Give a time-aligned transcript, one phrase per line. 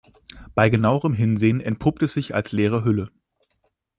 [0.55, 3.11] Bei genauerem Hinsehen entpuppt es sich als leere Hülle.